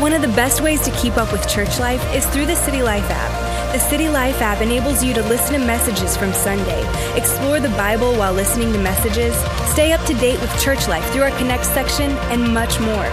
[0.00, 2.82] One of the best ways to keep up with church life is through the City
[2.82, 3.74] Life app.
[3.74, 6.80] The City Life app enables you to listen to messages from Sunday,
[7.18, 9.36] explore the Bible while listening to messages,
[9.70, 13.04] stay up to date with church life through our Connect section, and much more.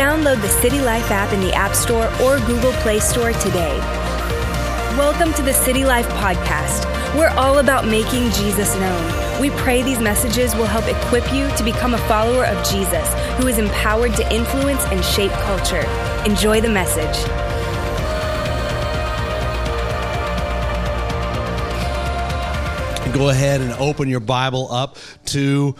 [0.00, 3.76] Download the City Life app in the App Store or Google Play Store today.
[4.96, 6.86] Welcome to the City Life Podcast.
[7.18, 9.27] We're all about making Jesus known.
[9.40, 13.06] We pray these messages will help equip you to become a follower of Jesus
[13.36, 15.86] who is empowered to influence and shape culture.
[16.26, 17.24] Enjoy the message.
[23.14, 25.76] Go ahead and open your Bible up to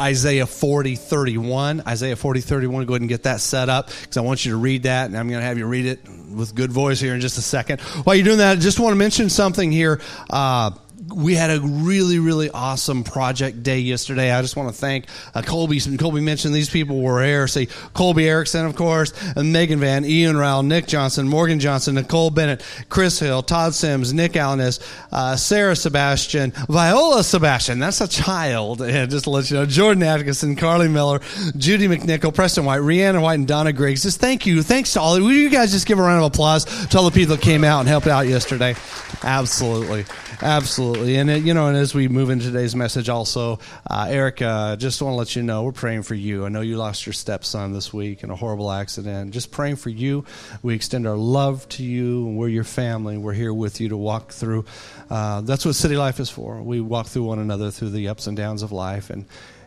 [0.00, 1.82] Isaiah 40, 31.
[1.86, 2.86] Isaiah 40, 31.
[2.86, 5.18] Go ahead and get that set up because I want you to read that, and
[5.18, 6.00] I'm going to have you read it
[6.32, 7.80] with good voice here in just a second.
[7.80, 10.00] While you're doing that, I just want to mention something here.
[10.30, 10.70] Uh,
[11.08, 14.32] we had a really, really awesome project day yesterday.
[14.32, 15.80] I just want to thank uh, Colby.
[15.96, 17.48] Colby mentioned these people were here.
[17.48, 22.30] See, Colby Erickson, of course, and Megan Van, Ian Rowell, Nick Johnson, Morgan Johnson, Nicole
[22.30, 27.78] Bennett, Chris Hill, Todd Sims, Nick Alanis, uh, Sarah Sebastian, Viola Sebastian.
[27.78, 28.82] That's a child.
[28.90, 29.66] Yeah, just to let you know.
[29.66, 31.20] Jordan Atkinson, Carly Miller,
[31.56, 34.02] Judy McNichol, Preston White, Rhiannon White, and Donna Griggs.
[34.02, 34.64] Just thank you.
[34.64, 35.14] Thanks to all.
[35.14, 37.62] Will you guys just give a round of applause to all the people that came
[37.62, 38.74] out and helped out yesterday?
[39.22, 40.04] Absolutely.
[40.42, 41.16] Absolutely.
[41.16, 45.02] And, it, you know, and as we move into today's message also, uh, Erica, just
[45.02, 46.46] want to let you know we're praying for you.
[46.46, 49.32] I know you lost your stepson this week in a horrible accident.
[49.32, 50.24] Just praying for you.
[50.62, 52.26] We extend our love to you.
[52.26, 53.18] and We're your family.
[53.18, 54.64] We're here with you to walk through.
[55.10, 56.62] Uh, that's what city life is for.
[56.62, 59.10] We walk through one another through the ups and downs of life.
[59.10, 59.26] And,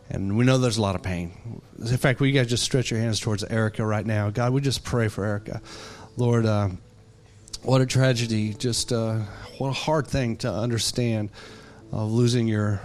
[0.10, 1.62] and we know there's a lot of pain.
[1.80, 4.32] In fact, we guys just stretch your hands towards Erica right now.
[4.32, 5.62] God, we just pray for Erica.
[6.18, 6.70] Lord, uh,
[7.64, 8.54] what a tragedy.
[8.54, 9.20] Just uh,
[9.58, 11.30] what a hard thing to understand
[11.92, 12.82] of losing your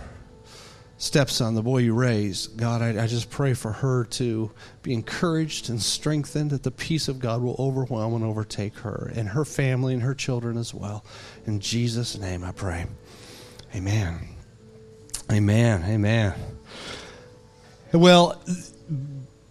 [0.98, 2.56] stepson, the boy you raised.
[2.56, 4.50] God, I, I, just pray for her to
[4.82, 9.28] be encouraged and strengthened, that the peace of God will overwhelm and overtake her and
[9.28, 11.04] her family and her children as well.
[11.46, 12.86] In Jesus' name I pray.
[13.74, 14.28] Amen.
[15.30, 15.84] Amen.
[15.84, 16.34] Amen.
[17.92, 18.42] Well,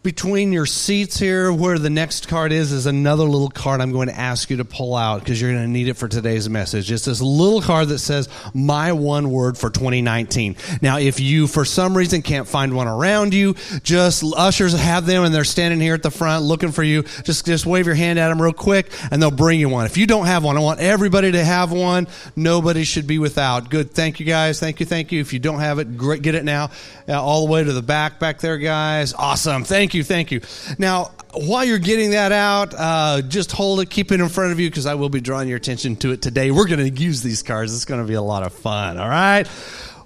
[0.07, 4.07] between your seats here, where the next card is, is another little card I'm going
[4.07, 6.89] to ask you to pull out because you're going to need it for today's message.
[6.89, 10.55] It's this little card that says, My One Word for 2019.
[10.81, 15.25] Now, if you, for some reason, can't find one around you, just ushers have them
[15.25, 17.03] and they're standing here at the front looking for you.
[17.23, 19.87] Just, just wave your hand at them real quick and they'll bring you one.
[19.87, 22.07] If you don't have one, I want everybody to have one.
[22.33, 23.69] Nobody should be without.
[23.69, 23.91] Good.
[23.91, 24.57] Thank you, guys.
[24.57, 24.85] Thank you.
[24.85, 25.19] Thank you.
[25.19, 26.21] If you don't have it, great.
[26.21, 26.69] Get it now.
[27.09, 29.13] Uh, all the way to the back, back there, guys.
[29.13, 29.65] Awesome.
[29.65, 30.39] Thank you you, thank you.
[30.77, 34.59] Now, while you're getting that out, uh, just hold it, keep it in front of
[34.61, 36.51] you because I will be drawing your attention to it today.
[36.51, 37.75] We're going to use these cards.
[37.75, 39.45] It's going to be a lot of fun, all right?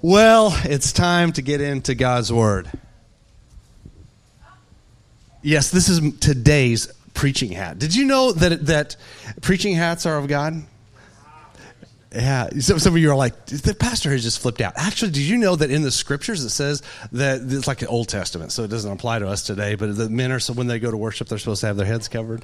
[0.01, 2.71] Well, it's time to get into God's Word.
[5.43, 7.77] Yes, this is today's preaching hat.
[7.77, 8.95] Did you know that, that
[9.41, 10.63] preaching hats are of God?
[12.13, 14.73] Yeah, some, some of you are like, the pastor has just flipped out.
[14.75, 16.83] Actually, did you know that in the scriptures it says
[17.13, 20.09] that it's like the Old Testament, so it doesn't apply to us today, but the
[20.09, 22.43] men are, so when they go to worship, they're supposed to have their heads covered?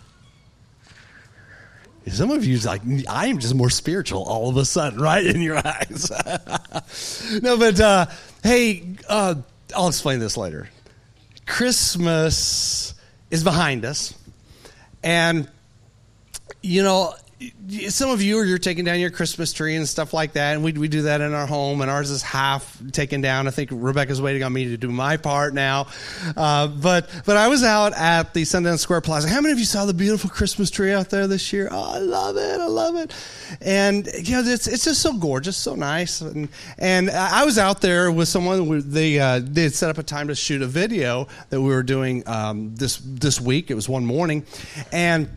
[2.10, 5.42] Some of you like, I am just more spiritual all of a sudden, right in
[5.42, 6.12] your eyes.
[7.42, 8.06] no, but uh,
[8.44, 9.36] hey, uh,
[9.76, 10.70] I'll explain this later.
[11.46, 12.94] Christmas
[13.30, 14.14] is behind us,
[15.04, 15.50] and
[16.62, 17.14] you know
[17.88, 20.64] some of you are you're taking down your Christmas tree and stuff like that, and
[20.64, 23.48] we we do that in our home, and ours is half taken down.
[23.48, 25.88] I think Rebecca's waiting on me to do my part now,
[26.36, 29.30] uh, but but I was out at the Sundance Square Plaza.
[29.30, 31.70] How many of you saw the beautiful Christmas tree out there this year?
[31.70, 33.14] Oh, I love it, I love it,
[33.62, 36.50] and you know it's it's just so gorgeous, so nice, and
[36.80, 38.90] and I was out there with someone.
[38.90, 42.28] They uh, they set up a time to shoot a video that we were doing
[42.28, 43.70] um, this this week.
[43.70, 44.44] It was one morning,
[44.92, 45.30] and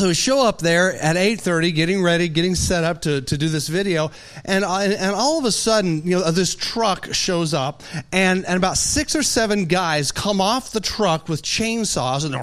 [0.00, 3.66] so show up there at 8.30 getting ready getting set up to, to do this
[3.66, 4.12] video.
[4.44, 7.82] And, uh, and all of a sudden you know this truck shows up
[8.12, 12.36] and, and about six or seven guys come off the truck with chainsaws and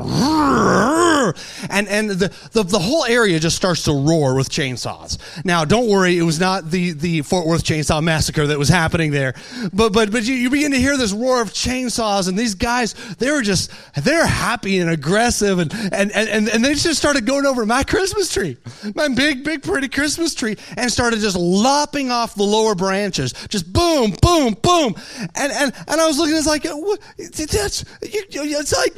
[1.70, 5.18] and, and the, the, the whole area just starts to roar with chainsaws.
[5.46, 9.12] Now don't worry it was not the, the fort worth chainsaw massacre that was happening
[9.12, 9.34] there.
[9.72, 12.96] But but but you, you begin to hear this roar of chainsaws and these guys
[13.16, 17.45] they were just they're happy and aggressive and and, and, and they just started going
[17.46, 18.58] over my Christmas tree,
[18.96, 23.34] my big, big, pretty Christmas tree, and started just lopping off the lower branches.
[23.50, 24.96] Just boom, boom, boom.
[25.36, 28.96] And, and, and I was looking, it's like, what, that's, you, it's like,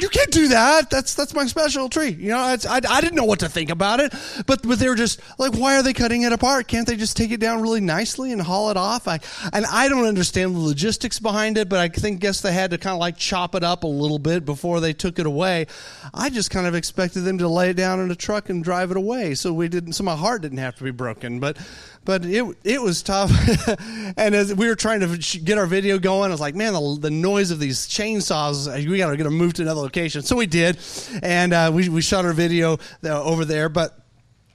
[0.00, 0.90] you can't do that.
[0.90, 2.10] That's, that's my special tree.
[2.10, 4.12] You know, I, I didn't know what to think about it,
[4.46, 6.66] but, but they were just like, why are they cutting it apart?
[6.66, 9.06] Can't they just take it down really nicely and haul it off?
[9.06, 9.20] I,
[9.52, 12.78] and I don't understand the logistics behind it, but I think, guess they had to
[12.78, 15.66] kind of like chop it up a little bit before they took it away.
[16.14, 18.90] I just kind of expected them to lay it down in a truck and drive
[18.90, 19.92] it away, so we didn't.
[19.92, 21.56] So my heart didn't have to be broken, but
[22.04, 23.30] but it it was tough.
[24.16, 26.98] and as we were trying to get our video going, I was like, man, the,
[27.00, 30.22] the noise of these chainsaws, we got to get them moved to another location.
[30.22, 30.78] So we did,
[31.22, 33.98] and uh, we we shot our video uh, over there, but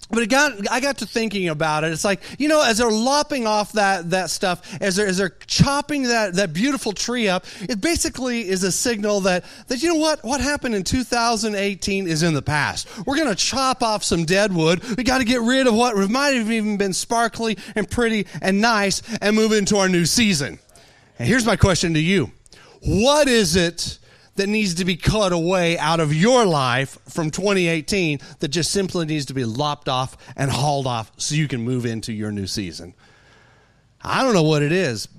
[0.09, 1.91] but it got, I got to thinking about it.
[1.91, 5.35] It's like, you know, as they're lopping off that, that stuff, as they're, as they're
[5.45, 9.99] chopping that, that beautiful tree up, it basically is a signal that, that, you know
[9.99, 12.87] what, what happened in 2018 is in the past.
[13.05, 14.83] We're going to chop off some dead wood.
[14.97, 18.61] We got to get rid of what might have even been sparkly and pretty and
[18.61, 20.57] nice and move into our new season.
[21.19, 22.31] And here's my question to you.
[22.81, 23.98] What is it
[24.39, 29.05] that needs to be cut away out of your life from 2018 that just simply
[29.05, 32.47] needs to be lopped off and hauled off so you can move into your new
[32.47, 32.95] season?
[34.01, 35.09] I don't know what it is,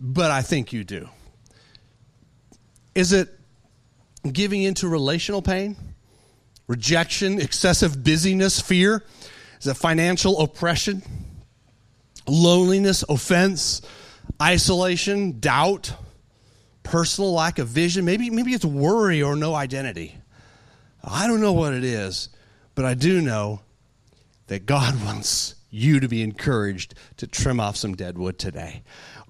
[0.00, 1.08] but I think you do.
[2.94, 3.36] Is it
[4.32, 5.76] giving into relational pain,
[6.68, 9.02] rejection, excessive busyness, fear?
[9.60, 11.02] Is it financial oppression,
[12.28, 13.82] loneliness, offense,
[14.40, 15.94] isolation, doubt?
[16.82, 18.04] Personal lack of vision.
[18.04, 20.16] Maybe, maybe it's worry or no identity.
[21.04, 22.28] I don't know what it is,
[22.74, 23.60] but I do know
[24.46, 28.82] that God wants you to be encouraged to trim off some dead wood today.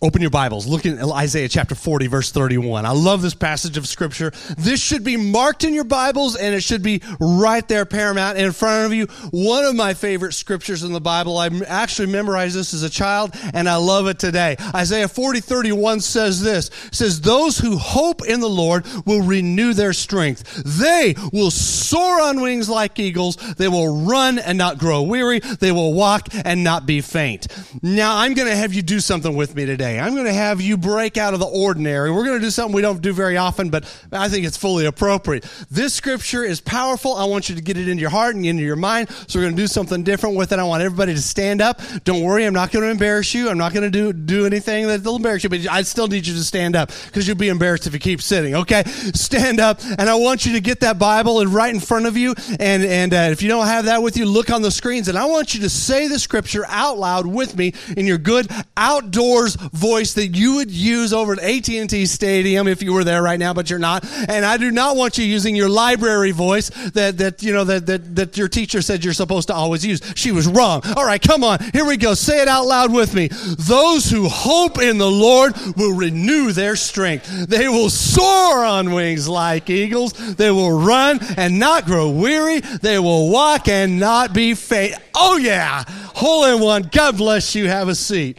[0.03, 0.67] Open your Bibles.
[0.67, 2.85] Look at Isaiah chapter 40, verse 31.
[2.85, 4.33] I love this passage of scripture.
[4.59, 8.51] This should be marked in your Bibles and it should be right there paramount in
[8.51, 9.07] front of you.
[9.31, 11.39] One of my favorite scriptures in the Bible.
[11.39, 14.57] I actually memorized this as a child and I love it today.
[14.75, 16.73] Isaiah 40, 31 says this.
[16.91, 20.65] Says, those who hope in the Lord will renew their strength.
[20.65, 23.37] They will soar on wings like eagles.
[23.37, 25.39] They will run and not grow weary.
[25.39, 27.47] They will walk and not be faint.
[27.85, 30.05] Now I'm going to have you do something with me today today.
[30.05, 32.11] I'm going to have you break out of the ordinary.
[32.11, 34.87] We're going to do something we don't do very often, but I think it's fully
[34.87, 35.45] appropriate.
[35.71, 37.15] This scripture is powerful.
[37.15, 39.11] I want you to get it into your heart and into your mind.
[39.29, 40.59] So we're going to do something different with it.
[40.59, 41.81] I want everybody to stand up.
[42.05, 42.45] Don't worry.
[42.45, 43.49] I'm not going to embarrass you.
[43.49, 46.27] I'm not going to do, do anything that will embarrass you, but I still need
[46.27, 48.55] you to stand up because you'll be embarrassed if you keep sitting.
[48.55, 48.83] Okay.
[49.15, 49.81] Stand up.
[49.99, 52.35] And I want you to get that Bible and right in front of you.
[52.59, 55.09] And, and uh, if you don't have that with you, look on the screens.
[55.09, 58.51] And I want you to say the scripture out loud with me in your good
[58.77, 63.39] outdoors voice that you would use over at AT&T Stadium if you were there right
[63.39, 64.07] now, but you're not.
[64.29, 67.87] And I do not want you using your library voice that, that, you know, that,
[67.87, 70.01] that, that your teacher said you're supposed to always use.
[70.15, 70.83] She was wrong.
[70.97, 71.59] All right, come on.
[71.73, 72.15] Here we go.
[72.15, 73.27] Say it out loud with me.
[73.59, 77.49] Those who hope in the Lord will renew their strength.
[77.49, 80.13] They will soar on wings like eagles.
[80.37, 82.61] They will run and not grow weary.
[82.61, 84.95] They will walk and not be faint.
[85.13, 85.83] Oh yeah.
[86.15, 86.83] Hole in one.
[86.93, 87.67] God bless you.
[87.67, 88.39] Have a seat.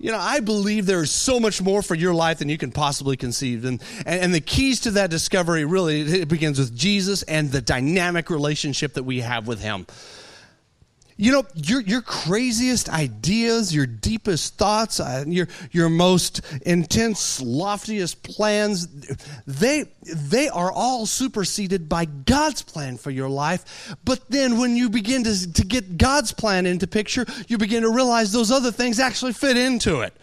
[0.00, 2.72] You know, I believe there is so much more for your life than you can
[2.72, 3.66] possibly conceive.
[3.66, 7.60] And, and, and, the keys to that discovery really it begins with Jesus and the
[7.60, 9.86] dynamic relationship that we have with Him.
[11.20, 18.22] You know, your, your craziest ideas, your deepest thoughts, uh, your, your most intense, loftiest
[18.22, 18.86] plans,
[19.46, 23.94] they, they are all superseded by God's plan for your life.
[24.02, 27.90] But then when you begin to, to get God's plan into picture, you begin to
[27.90, 30.14] realize those other things actually fit into it.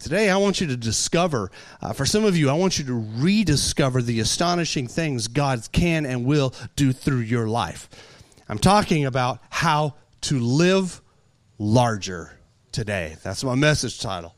[0.00, 3.06] Today, I want you to discover, uh, for some of you, I want you to
[3.18, 7.88] rediscover the astonishing things God can and will do through your life.
[8.48, 11.00] I'm talking about how to live
[11.58, 12.32] larger
[12.72, 13.16] today.
[13.22, 14.34] That's my message title.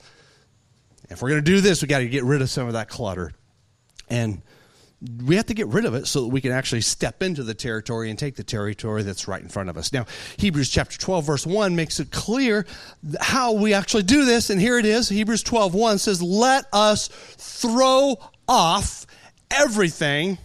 [1.11, 2.89] If we're going to do this, we got to get rid of some of that
[2.89, 3.33] clutter.
[4.09, 4.43] And
[5.25, 7.55] we have to get rid of it so that we can actually step into the
[7.55, 9.93] territory and take the territory that's right in front of us.
[9.93, 10.07] Now,
[10.39, 12.67] Hebrews chapter 12 verse 1 makes it clear
[13.21, 15.09] how we actually do this and here it is.
[15.09, 19.07] Hebrews 12:1 says, "Let us throw off
[19.51, 20.39] everything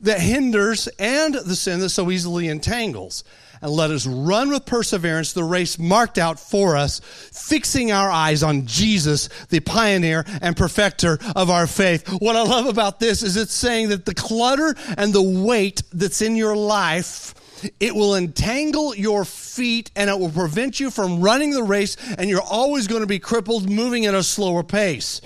[0.00, 3.24] that hinders and the sin that so easily entangles."
[3.60, 8.42] And let us run with perseverance the race marked out for us, fixing our eyes
[8.42, 12.06] on Jesus, the pioneer and perfecter of our faith.
[12.20, 16.22] What I love about this is it's saying that the clutter and the weight that's
[16.22, 17.34] in your life
[17.80, 22.30] it will entangle your feet and it will prevent you from running the race, and
[22.30, 25.20] you're always going to be crippled, moving at a slower pace.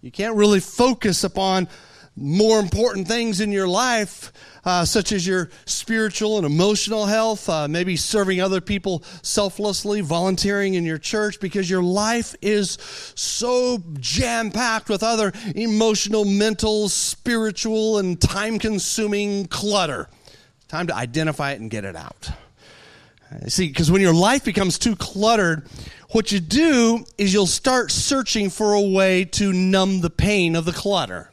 [0.00, 1.68] You can't really focus upon
[2.20, 4.32] more important things in your life,
[4.64, 10.74] uh, such as your spiritual and emotional health, uh, maybe serving other people selflessly, volunteering
[10.74, 12.76] in your church, because your life is
[13.14, 20.08] so jam packed with other emotional, mental, spiritual, and time consuming clutter.
[20.68, 22.30] Time to identify it and get it out.
[23.46, 25.66] See, because when your life becomes too cluttered,
[26.10, 30.64] what you do is you'll start searching for a way to numb the pain of
[30.64, 31.30] the clutter.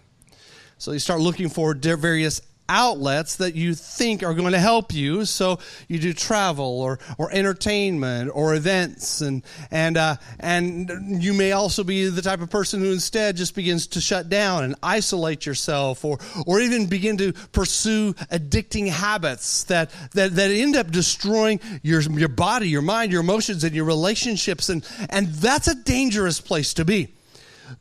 [0.86, 5.26] So you start looking for various outlets that you think are going to help you.
[5.26, 11.54] So you do travel or, or entertainment or events, and and uh, and you may
[11.54, 15.48] also be the type of person who instead just begins to shut down and isolate
[15.48, 21.60] yourself, or or even begin to pursue addicting habits that that, that end up destroying
[21.82, 26.40] your your body, your mind, your emotions, and your relationships, and and that's a dangerous
[26.40, 27.16] place to be.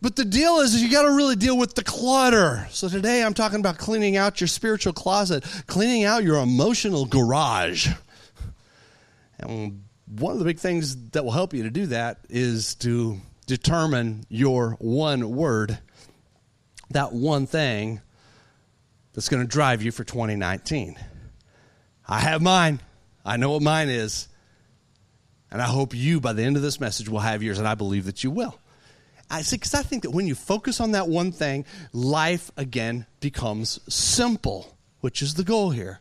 [0.01, 2.67] But the deal is, is you got to really deal with the clutter.
[2.71, 7.89] So today I'm talking about cleaning out your spiritual closet, cleaning out your emotional garage.
[9.39, 13.19] And one of the big things that will help you to do that is to
[13.47, 15.79] determine your one word,
[16.91, 18.01] that one thing
[19.13, 20.97] that's going to drive you for 2019.
[22.07, 22.81] I have mine.
[23.25, 24.29] I know what mine is.
[25.51, 27.75] And I hope you, by the end of this message, will have yours, and I
[27.75, 28.59] believe that you will.
[29.31, 33.07] I see, because I think that when you focus on that one thing, life again
[33.21, 36.01] becomes simple, which is the goal here.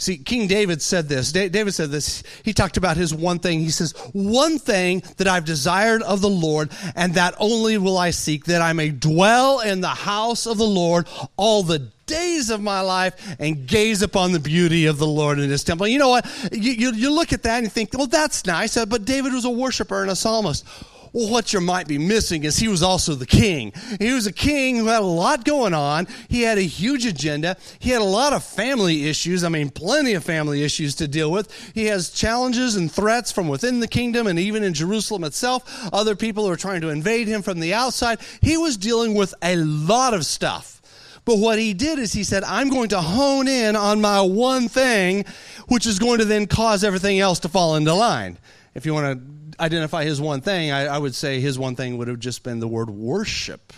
[0.00, 1.32] See, King David said this.
[1.32, 2.22] David said this.
[2.44, 3.58] He talked about his one thing.
[3.58, 8.10] He says, One thing that I've desired of the Lord, and that only will I
[8.10, 12.62] seek, that I may dwell in the house of the Lord all the days of
[12.62, 15.88] my life and gaze upon the beauty of the Lord in his temple.
[15.88, 16.26] You know what?
[16.52, 18.76] You, you, you look at that and you think, well, that's nice.
[18.76, 20.64] Uh, but David was a worshiper and a psalmist.
[21.12, 23.72] Well, what you might be missing is he was also the king.
[23.98, 26.06] He was a king who had a lot going on.
[26.28, 27.56] He had a huge agenda.
[27.78, 29.44] He had a lot of family issues.
[29.44, 31.52] I mean, plenty of family issues to deal with.
[31.74, 35.88] He has challenges and threats from within the kingdom and even in Jerusalem itself.
[35.92, 38.18] Other people are trying to invade him from the outside.
[38.42, 40.80] He was dealing with a lot of stuff.
[41.24, 44.66] But what he did is he said, I'm going to hone in on my one
[44.68, 45.26] thing,
[45.66, 48.38] which is going to then cause everything else to fall into line.
[48.74, 51.98] If you want to identify his one thing, I, I, would say his one thing
[51.98, 53.72] would have just been the word worship.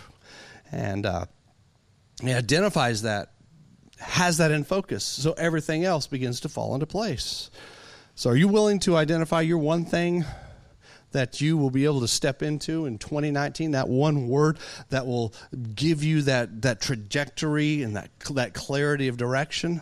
[0.71, 1.25] And uh,
[2.21, 3.31] he identifies that,
[3.99, 5.03] has that in focus.
[5.03, 7.49] So everything else begins to fall into place.
[8.15, 10.25] So, are you willing to identify your one thing
[11.11, 13.71] that you will be able to step into in 2019?
[13.71, 14.59] That one word
[14.89, 15.33] that will
[15.73, 19.81] give you that, that trajectory and that, that clarity of direction?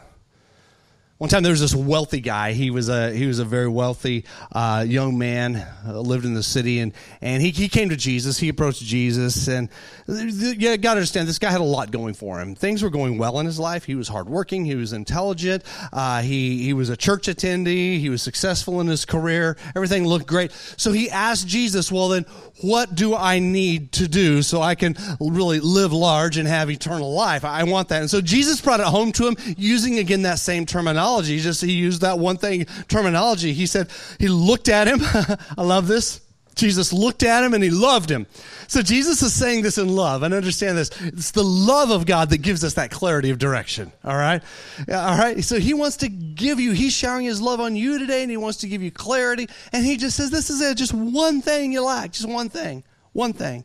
[1.19, 2.53] One time there was this wealthy guy.
[2.53, 4.23] He was a he was a very wealthy
[4.53, 8.37] uh, young man, uh, lived in the city, and and he, he came to Jesus.
[8.37, 9.67] He approached Jesus, and
[10.07, 12.55] you got to understand this guy had a lot going for him.
[12.55, 13.83] Things were going well in his life.
[13.83, 14.63] He was hardworking.
[14.63, 15.65] He was intelligent.
[15.91, 17.99] Uh, he he was a church attendee.
[17.99, 19.57] He was successful in his career.
[19.75, 20.53] Everything looked great.
[20.77, 22.25] So he asked Jesus, "Well, then,
[22.61, 27.11] what do I need to do so I can really live large and have eternal
[27.11, 27.43] life?
[27.43, 30.65] I want that." And so Jesus brought it home to him using again that same
[30.65, 31.39] terminology terminology.
[31.39, 33.53] Just he used that one thing terminology.
[33.53, 33.89] He said
[34.19, 34.99] he looked at him.
[35.57, 36.21] I love this.
[36.55, 38.27] Jesus looked at him and he loved him.
[38.67, 40.23] So Jesus is saying this in love.
[40.23, 40.89] And understand this.
[41.01, 43.93] It's the love of God that gives us that clarity of direction.
[44.03, 44.43] All right?
[44.89, 45.41] All right?
[45.41, 48.35] So he wants to give you, he's showering his love on you today and he
[48.35, 49.47] wants to give you clarity.
[49.71, 50.75] And he just says, this is it.
[50.75, 52.11] Just one thing you lack.
[52.11, 52.83] Just one thing.
[53.13, 53.63] One thing.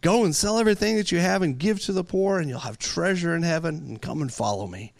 [0.00, 2.78] Go and sell everything that you have and give to the poor and you'll have
[2.78, 4.92] treasure in heaven and come and follow me.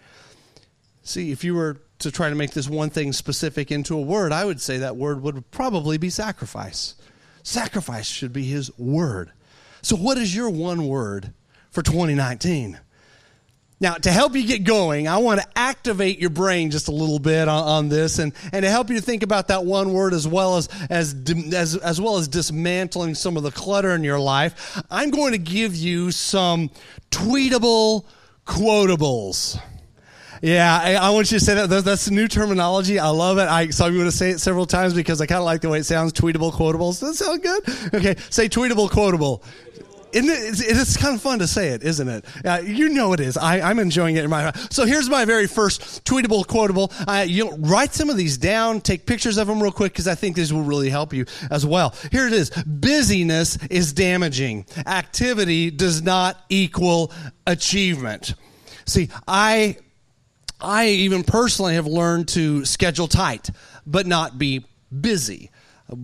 [1.10, 4.30] See, if you were to try to make this one thing specific into a word,
[4.30, 6.94] I would say that word would probably be sacrifice.
[7.42, 9.32] Sacrifice should be his word.
[9.82, 11.32] So, what is your one word
[11.72, 12.78] for 2019?
[13.80, 17.18] Now, to help you get going, I want to activate your brain just a little
[17.18, 20.28] bit on, on, this and, and to help you think about that one word as
[20.28, 21.16] well as, as,
[21.52, 24.80] as, as well as dismantling some of the clutter in your life.
[24.90, 26.70] I'm going to give you some
[27.10, 28.04] tweetable
[28.46, 29.60] quotables.
[30.42, 31.68] Yeah, I, I, want you to say that.
[31.68, 32.98] That's, that's new terminology.
[32.98, 33.46] I love it.
[33.46, 35.68] I, so I'm going to say it several times because I kind of like the
[35.68, 36.14] way it sounds.
[36.14, 37.00] Tweetable quotables.
[37.00, 37.94] Does that sound good?
[37.94, 39.42] Okay, say tweetable quotable.
[40.12, 42.24] Isn't it, it's, it's, kind of fun to say it, isn't it?
[42.44, 43.36] Uh, you know it is.
[43.36, 44.52] I, I'm enjoying it in my.
[44.70, 46.90] So here's my very first tweetable quotable.
[47.06, 48.80] Uh, you write some of these down.
[48.80, 51.64] Take pictures of them real quick because I think these will really help you as
[51.64, 51.94] well.
[52.10, 52.50] Here it is.
[52.50, 54.66] Busyness is damaging.
[54.86, 57.12] Activity does not equal
[57.46, 58.34] achievement.
[58.86, 59.76] See, I
[60.62, 63.50] I even personally have learned to schedule tight,
[63.86, 64.64] but not be
[65.00, 65.50] busy.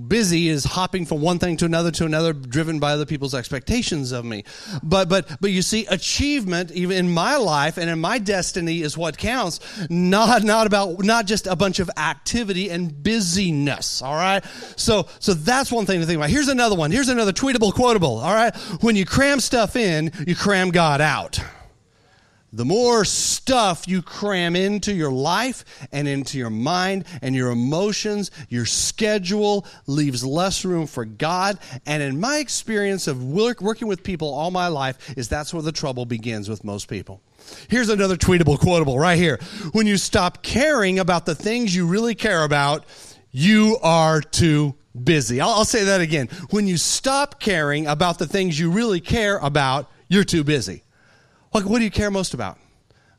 [0.08, 4.10] Busy is hopping from one thing to another to another, driven by other people's expectations
[4.10, 4.42] of me.
[4.82, 8.98] But but but you see, achievement, even in my life and in my destiny, is
[8.98, 9.60] what counts.
[9.88, 14.02] Not not about not just a bunch of activity and busyness.
[14.02, 14.44] All right.
[14.74, 16.30] So so that's one thing to think about.
[16.30, 16.90] Here's another one.
[16.90, 18.18] Here's another tweetable quotable.
[18.18, 18.56] All right.
[18.80, 21.38] When you cram stuff in, you cram God out.
[22.52, 28.30] The more stuff you cram into your life and into your mind and your emotions,
[28.48, 31.58] your schedule leaves less room for God.
[31.84, 35.62] And in my experience of work, working with people all my life, is that's where
[35.62, 37.20] the trouble begins with most people.
[37.68, 39.38] Here's another tweetable quotable right here.
[39.72, 42.86] When you stop caring about the things you really care about,
[43.32, 44.74] you are too
[45.04, 45.40] busy.
[45.40, 46.28] I'll, I'll say that again.
[46.50, 50.84] When you stop caring about the things you really care about, you're too busy.
[51.64, 52.58] What do you care most about?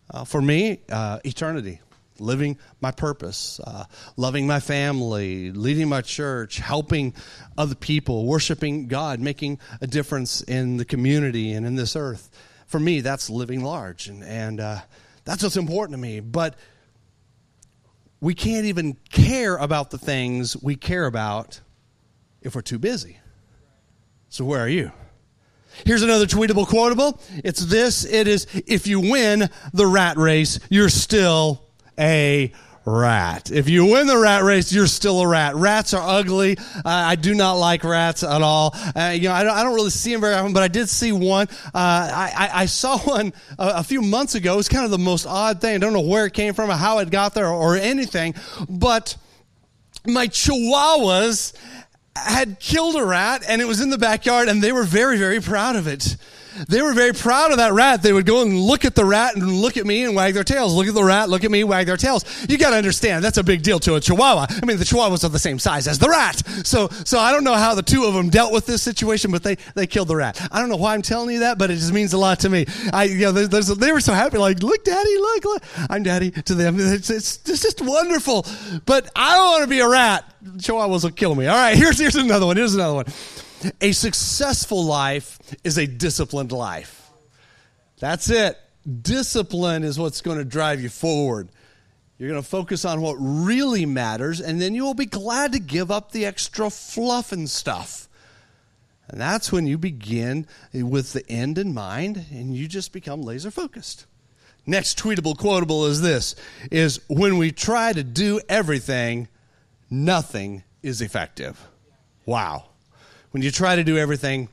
[0.09, 1.81] Uh, for me, uh, eternity,
[2.19, 7.13] living my purpose, uh, loving my family, leading my church, helping
[7.57, 12.29] other people, worshiping God, making a difference in the community and in this earth.
[12.67, 14.79] For me, that's living large, and, and uh,
[15.25, 16.19] that's what's important to me.
[16.19, 16.55] But
[18.19, 21.59] we can't even care about the things we care about
[22.41, 23.19] if we're too busy.
[24.29, 24.91] So, where are you?
[25.85, 27.19] Here's another tweetable quotable.
[27.43, 28.05] It's this.
[28.05, 31.63] It is, if you win the rat race, you're still
[31.99, 32.51] a
[32.87, 33.51] rat.
[33.51, 35.55] If you win the rat race, you're still a rat.
[35.55, 36.57] Rats are ugly.
[36.57, 38.73] Uh, I do not like rats at all.
[38.95, 40.87] Uh, you know, I don't, I don't, really see them very often, but I did
[40.87, 41.47] see one.
[41.65, 44.53] Uh, I, I, saw one a, a, few months ago.
[44.53, 45.75] It was kind of the most odd thing.
[45.75, 48.35] I don't know where it came from or how it got there or, or anything,
[48.69, 49.17] but
[50.05, 51.53] my chihuahuas
[52.25, 55.39] had killed a rat and it was in the backyard and they were very, very
[55.39, 56.17] proud of it.
[56.67, 58.01] They were very proud of that rat.
[58.01, 60.43] They would go and look at the rat and look at me and wag their
[60.43, 60.73] tails.
[60.73, 62.25] Look at the rat, look at me, wag their tails.
[62.49, 64.47] You got to understand that's a big deal to a chihuahua.
[64.49, 66.41] I mean, the chihuahuas are the same size as the rat.
[66.65, 69.43] So, so I don't know how the two of them dealt with this situation, but
[69.43, 70.45] they, they killed the rat.
[70.51, 72.49] I don't know why I'm telling you that, but it just means a lot to
[72.49, 72.65] me.
[72.93, 75.63] I, you know, there's, they were so happy, like, look, daddy, look, look.
[75.89, 76.77] I'm daddy to them.
[76.79, 78.45] It's, it's, it's just wonderful.
[78.85, 81.47] But I don't want to be a rat chihuahuas will kill me.
[81.47, 82.57] All right, here's here's another one.
[82.57, 83.05] Here's another one.
[83.81, 87.09] A successful life is a disciplined life.
[87.99, 88.57] That's it.
[89.01, 91.49] Discipline is what's going to drive you forward.
[92.17, 95.59] You're going to focus on what really matters, and then you will be glad to
[95.59, 98.07] give up the extra fluff and stuff.
[99.07, 103.51] And that's when you begin with the end in mind, and you just become laser
[103.51, 104.05] focused.
[104.65, 106.35] Next tweetable quotable is this
[106.71, 109.29] is when we try to do everything
[109.89, 111.67] nothing is effective.
[112.25, 112.65] Wow.
[113.37, 114.49] When you try to do everything,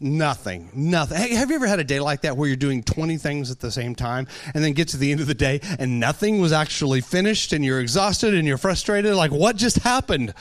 [0.00, 1.18] nothing, nothing.
[1.18, 3.58] Hey, have you ever had a day like that where you're doing 20 things at
[3.58, 6.52] the same time and then get to the end of the day and nothing was
[6.52, 9.16] actually finished and you're exhausted and you're frustrated?
[9.16, 10.32] Like, what just happened?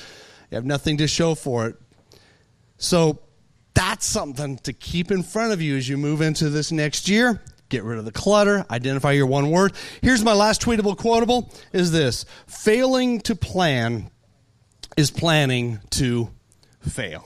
[0.52, 1.76] You have nothing to show for it.
[2.78, 3.18] So,
[3.74, 7.42] that's something to keep in front of you as you move into this next year.
[7.70, 9.74] Get rid of the clutter, identify your one word.
[10.04, 12.26] Here's my last tweetable quotable is this.
[12.46, 14.12] Failing to plan
[14.96, 16.30] is planning to
[16.88, 17.26] fail.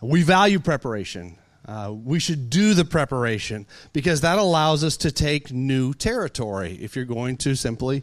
[0.00, 1.36] We value preparation.
[1.66, 6.96] Uh, we should do the preparation because that allows us to take new territory if
[6.96, 8.02] you're going to simply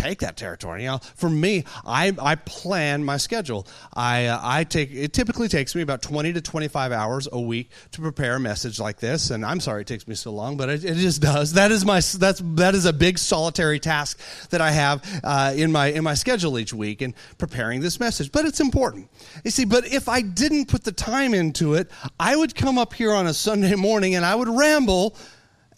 [0.00, 0.82] take that territory.
[0.82, 3.66] You know, for me, I, I plan my schedule.
[3.94, 7.70] I, uh, I take, it typically takes me about 20 to 25 hours a week
[7.92, 9.30] to prepare a message like this.
[9.30, 11.54] And I'm sorry it takes me so long, but it, it just does.
[11.54, 14.18] That is my, that's, that is a big solitary task
[14.50, 18.32] that I have, uh, in my, in my schedule each week and preparing this message.
[18.32, 19.08] But it's important.
[19.44, 22.94] You see, but if I didn't put the time into it, I would come up
[22.94, 25.16] here on a Sunday morning and I would ramble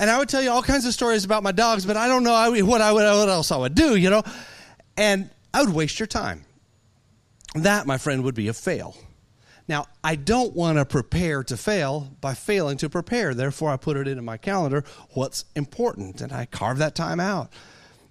[0.03, 2.25] and I would tell you all kinds of stories about my dogs, but I don't
[2.25, 2.33] know
[2.65, 4.25] what I would, what else I would do, you know,
[4.97, 6.45] and I would waste your time.
[7.55, 8.97] That, my friend, would be a fail.
[9.69, 13.33] Now, I don't want to prepare to fail by failing to prepare.
[13.33, 17.53] Therefore, I put it into my calendar what's important, and I carve that time out.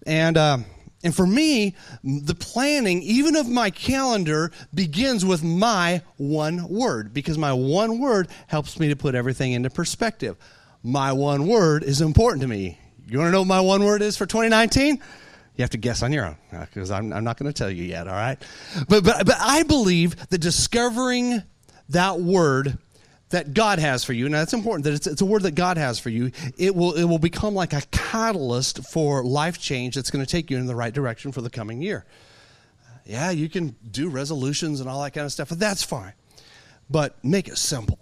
[0.08, 0.66] And um,
[1.04, 1.76] and for me,
[2.06, 8.30] the planning, even of my calendar, begins with my one word because my one word
[8.48, 10.38] helps me to put everything into perspective
[10.84, 12.80] my one word is important to me.
[13.08, 14.96] You want to know what my one word is for 2019?
[14.96, 17.70] You have to guess on your own uh, because I'm, I'm not going to tell
[17.70, 18.42] you yet, all right?
[18.88, 21.44] But, but, but I believe that discovering
[21.90, 22.78] that word
[23.30, 25.78] that God has for you, now it's important that it's, it's a word that God
[25.78, 30.10] has for you, it will, it will become like a catalyst for life change that's
[30.10, 32.06] going to take you in the right direction for the coming year.
[33.06, 36.14] Yeah, you can do resolutions and all that kind of stuff, but that's fine.
[36.90, 38.00] But make it simple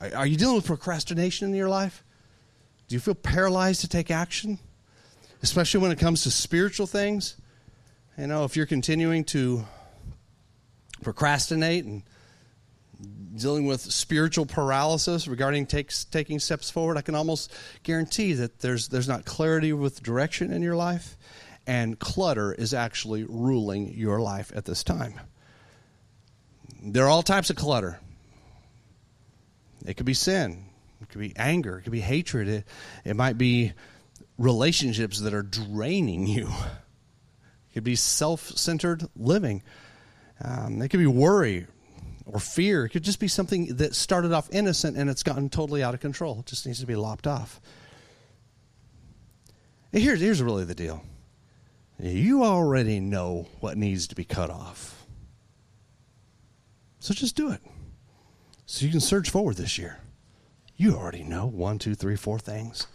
[0.00, 2.04] are you dealing with procrastination in your life?
[2.88, 4.58] Do you feel paralyzed to take action?
[5.42, 7.36] Especially when it comes to spiritual things?
[8.18, 9.64] You know, if you're continuing to
[11.02, 12.02] procrastinate and
[13.36, 18.88] dealing with spiritual paralysis regarding takes, taking steps forward, I can almost guarantee that there's,
[18.88, 21.16] there's not clarity with direction in your life,
[21.66, 25.20] and clutter is actually ruling your life at this time.
[26.82, 27.98] There are all types of clutter.
[29.86, 30.64] It could be sin,
[31.00, 32.64] it could be anger, it could be hatred, it,
[33.04, 33.72] it might be
[34.38, 36.48] relationships that are draining you.
[37.70, 39.62] It could be self centered living.
[40.42, 41.66] Um, it could be worry
[42.26, 42.84] or fear.
[42.84, 46.00] It could just be something that started off innocent and it's gotten totally out of
[46.00, 46.40] control.
[46.40, 47.60] It just needs to be lopped off.
[49.92, 51.02] And here's, here's really the deal
[51.98, 55.06] you already know what needs to be cut off.
[56.98, 57.60] So just do it.
[58.66, 60.00] So you can surge forward this year.
[60.76, 62.86] You already know one, two, three, four things.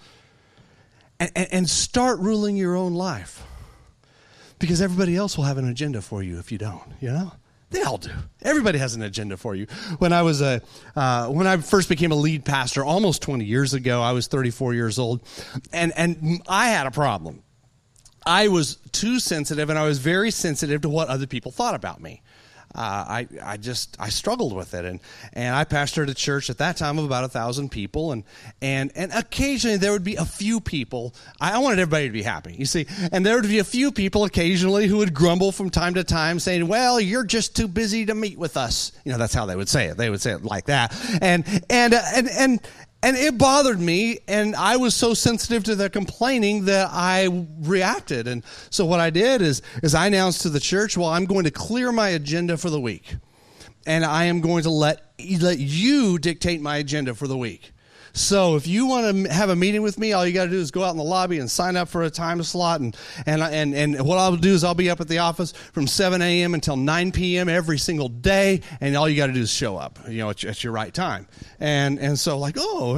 [1.19, 3.43] And, and, and start ruling your own life.
[4.59, 7.31] Because everybody else will have an agenda for you if you don't, you know?
[7.71, 8.11] They all do.
[8.41, 9.65] Everybody has an agenda for you.
[9.99, 10.61] When I was a,
[10.93, 14.73] uh, when I first became a lead pastor almost 20 years ago, I was 34
[14.73, 15.21] years old,
[15.71, 17.43] and and I had a problem.
[18.25, 22.01] I was too sensitive, and I was very sensitive to what other people thought about
[22.01, 22.21] me
[22.75, 24.99] uh, I, I just I struggled with it, and
[25.33, 28.23] and I pastored a church at that time of about a thousand people, and
[28.61, 31.13] and and occasionally there would be a few people.
[31.39, 33.91] I, I wanted everybody to be happy, you see, and there would be a few
[33.91, 38.05] people occasionally who would grumble from time to time, saying, "Well, you're just too busy
[38.05, 39.97] to meet with us." You know, that's how they would say it.
[39.97, 42.61] They would say it like that, and and uh, and and
[43.03, 48.27] and it bothered me, and I was so sensitive to their complaining that I reacted.
[48.27, 51.45] And so what I did is, is I announced to the church, well, I'm going
[51.45, 53.15] to clear my agenda for the week.
[53.87, 57.71] And I am going to let, let you dictate my agenda for the week.
[58.13, 60.59] So if you want to have a meeting with me, all you got to do
[60.59, 62.81] is go out in the lobby and sign up for a time slot.
[62.81, 62.95] And,
[63.25, 66.21] and, and, and what I'll do is I'll be up at the office from 7
[66.21, 66.53] a.m.
[66.53, 67.47] until 9 p.m.
[67.47, 68.61] every single day.
[68.81, 70.93] And all you got to do is show up, you know, at, at your right
[70.93, 71.27] time.
[71.59, 72.95] And, and so like, oh,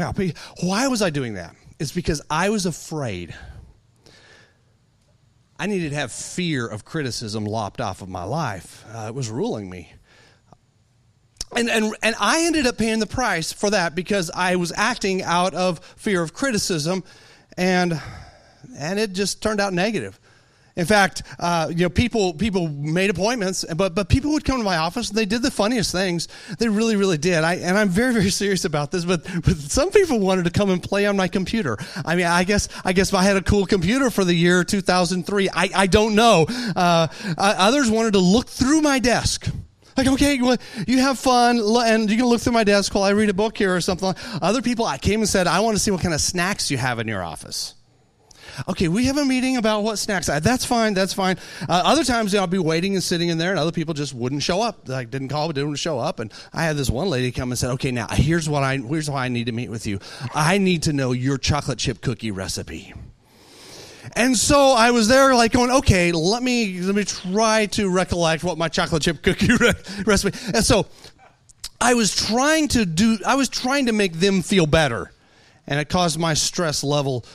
[0.61, 1.55] why was I doing that?
[1.79, 3.35] It's because I was afraid.
[5.59, 8.83] I needed to have fear of criticism lopped off of my life.
[8.93, 9.93] Uh, it was ruling me
[11.55, 15.23] and, and, and I ended up paying the price for that because I was acting
[15.23, 17.03] out of fear of criticism,
[17.57, 18.01] and,
[18.77, 20.19] and it just turned out negative.
[20.75, 24.63] In fact, uh, you know, people people made appointments, but but people would come to
[24.63, 25.09] my office.
[25.09, 26.27] and They did the funniest things.
[26.57, 27.43] They really, really did.
[27.43, 29.05] I, and I'm very, very serious about this.
[29.05, 31.77] But, but some people wanted to come and play on my computer.
[32.03, 35.49] I mean, I guess I guess I had a cool computer for the year 2003.
[35.49, 36.47] I I don't know.
[36.75, 39.47] Uh, others wanted to look through my desk
[39.97, 40.35] like, okay,
[40.87, 43.57] you have fun, and you can look through my desk while I read a book
[43.57, 44.13] here or something.
[44.41, 46.77] Other people I came and said, I want to see what kind of snacks you
[46.77, 47.75] have in your office.
[48.67, 50.27] Okay, we have a meeting about what snacks.
[50.27, 50.93] That's fine.
[50.93, 51.37] That's fine.
[51.61, 54.43] Uh, other times I'll be waiting and sitting in there, and other people just wouldn't
[54.43, 54.87] show up.
[54.87, 56.19] Like didn't call, but didn't show up.
[56.19, 59.09] And I had this one lady come and said, "Okay, now here's what I here's
[59.09, 59.99] why I need to meet with you.
[60.35, 62.93] I need to know your chocolate chip cookie recipe."
[64.11, 68.43] And so I was there like going, okay, let me, let me try to recollect
[68.43, 69.53] what my chocolate chip cookie
[70.05, 70.37] recipe.
[70.53, 70.85] And so
[71.79, 75.11] I was trying to do, I was trying to make them feel better.
[75.65, 77.25] And it caused my stress level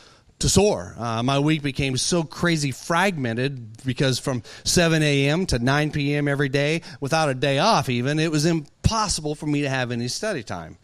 [0.41, 0.95] to soar.
[0.99, 5.47] Uh, my week became so crazy fragmented because from 7 a.m.
[5.47, 6.29] to 9 p.m.
[6.29, 10.09] every day, without a day off even, it was impossible for me to have any
[10.09, 10.79] study time.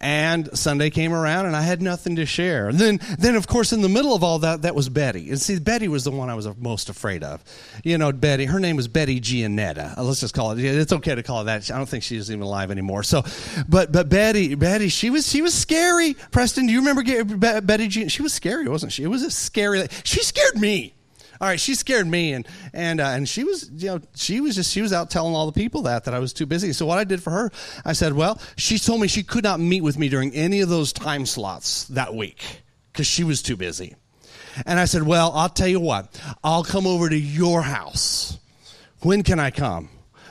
[0.00, 2.68] And Sunday came around and I had nothing to share.
[2.68, 5.28] And then, then of course, in the middle of all that, that was Betty.
[5.28, 7.44] And see, Betty was the one I was most afraid of.
[7.84, 9.98] You know, Betty, her name was Betty Gianetta.
[9.98, 11.70] Uh, let's just call it, it's okay to call it that.
[11.70, 13.02] I don't think she's even alive anymore.
[13.02, 13.22] So,
[13.68, 16.14] but, but Betty, Betty, she was, she was scary.
[16.30, 17.90] Preston, do you remember Betty?
[17.90, 19.02] She was scary, wasn't she?
[19.02, 20.94] It was a scary, she scared me
[21.40, 24.56] all right, she scared me, and and uh, and she was, you know, she was
[24.56, 26.72] just she was out telling all the people that that I was too busy.
[26.74, 27.50] So what I did for her,
[27.84, 30.68] I said, well, she told me she could not meet with me during any of
[30.68, 32.60] those time slots that week
[32.92, 33.94] because she was too busy.
[34.66, 38.38] And I said, well, I'll tell you what, I'll come over to your house.
[39.00, 39.88] When can I come?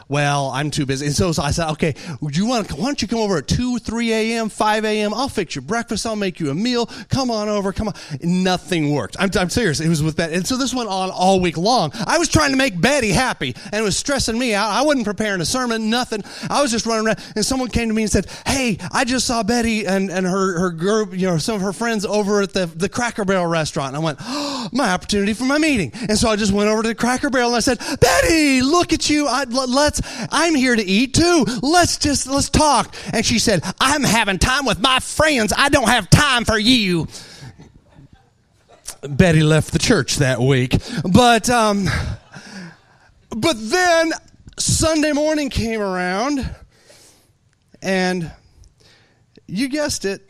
[0.09, 1.05] Well, I'm too busy.
[1.05, 1.93] And so, so I said, okay,
[2.31, 5.13] you want why don't you come over at 2, 3 a.m., 5 a.m.?
[5.13, 6.07] I'll fix your breakfast.
[6.07, 6.87] I'll make you a meal.
[7.09, 7.71] Come on over.
[7.71, 7.93] Come on.
[8.23, 9.17] Nothing worked.
[9.19, 9.79] I'm, I'm serious.
[9.79, 10.33] It was with Betty.
[10.33, 11.91] And so this went on all week long.
[12.07, 14.71] I was trying to make Betty happy and it was stressing me out.
[14.71, 16.23] I wasn't preparing a sermon, nothing.
[16.49, 19.27] I was just running around and someone came to me and said, hey, I just
[19.27, 22.53] saw Betty and, and her, her group, you know, some of her friends over at
[22.53, 23.89] the, the Cracker Barrel restaurant.
[23.89, 25.91] And I went, oh, my opportunity for my meeting.
[25.93, 28.91] And so I just went over to the Cracker Barrel and I said, Betty, look
[28.91, 29.27] at you.
[29.27, 29.98] I, let's,
[30.31, 31.45] I'm here to eat too.
[31.61, 32.95] Let's just, let's talk.
[33.13, 35.53] And she said, I'm having time with my friends.
[35.55, 37.07] I don't have time for you.
[39.01, 40.75] Betty left the church that week.
[41.09, 41.87] But, um,
[43.29, 44.11] but then
[44.57, 46.53] Sunday morning came around,
[47.81, 48.29] and
[49.47, 50.29] you guessed it,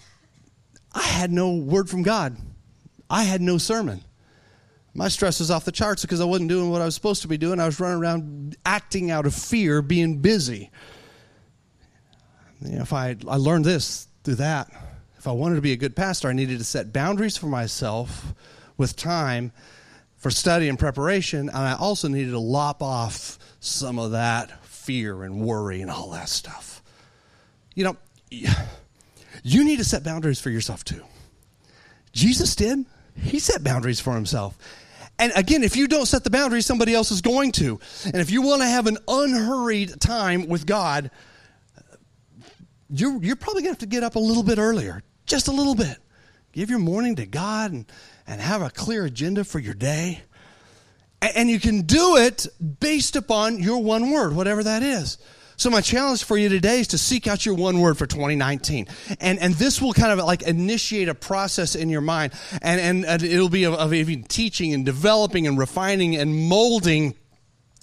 [0.94, 2.38] I had no word from God.
[3.10, 4.04] I had no sermon.
[4.94, 7.28] My stress was off the charts because I wasn't doing what I was supposed to
[7.28, 7.60] be doing.
[7.60, 10.72] I was running around acting out of fear, being busy.
[12.62, 14.70] You know, if I, I learned this through that,
[15.18, 18.34] if I wanted to be a good pastor, I needed to set boundaries for myself
[18.78, 19.52] with time
[20.20, 25.24] for study and preparation, and I also needed to lop off some of that fear
[25.24, 26.82] and worry and all that stuff.
[27.74, 27.98] You know,
[29.44, 31.04] you need to set boundaries for yourself too.
[32.12, 32.86] Jesus did.
[33.22, 34.58] He set boundaries for himself.
[35.20, 37.80] And again, if you don't set the boundaries, somebody else is going to.
[38.06, 41.12] And if you want to have an unhurried time with God,
[42.90, 45.52] you're, you're probably going to have to get up a little bit earlier, just a
[45.52, 45.98] little bit.
[46.54, 47.86] Give your morning to God and,
[48.26, 50.24] and have a clear agenda for your day.
[51.22, 52.48] And, and you can do it
[52.80, 55.18] based upon your one word, whatever that is.
[55.60, 58.88] So my challenge for you today is to seek out your one word for 2019.
[59.20, 62.32] And, and this will kind of like initiate a process in your mind.
[62.62, 67.14] And, and, and it'll be of, of even teaching and developing and refining and molding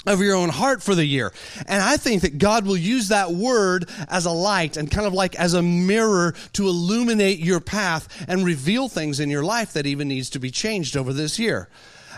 [0.07, 1.35] of your own heart for the year.
[1.67, 5.12] And I think that God will use that word as a light and kind of
[5.12, 9.85] like as a mirror to illuminate your path and reveal things in your life that
[9.85, 11.69] even needs to be changed over this year.